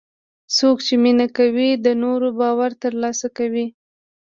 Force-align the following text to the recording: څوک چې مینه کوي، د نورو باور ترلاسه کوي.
څوک 0.57 0.77
چې 0.87 0.93
مینه 1.03 1.27
کوي، 1.37 1.69
د 1.85 1.87
نورو 2.03 2.27
باور 2.39 2.71
ترلاسه 2.83 3.27
کوي. 3.37 3.65